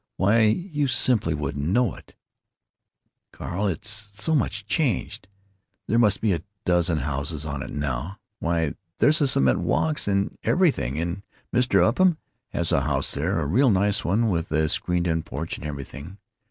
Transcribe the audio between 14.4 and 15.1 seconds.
a screened